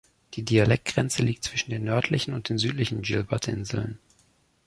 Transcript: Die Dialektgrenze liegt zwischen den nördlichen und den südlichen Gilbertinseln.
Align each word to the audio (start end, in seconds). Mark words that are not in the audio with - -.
Die 0.33 0.41
Dialektgrenze 0.43 1.21
liegt 1.21 1.43
zwischen 1.43 1.69
den 1.69 1.83
nördlichen 1.83 2.33
und 2.33 2.49
den 2.49 2.57
südlichen 2.57 3.03
Gilbertinseln. 3.03 3.99